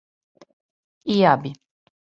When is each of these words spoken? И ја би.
И 1.17 1.21
ја 1.21 1.37
би. 1.47 1.55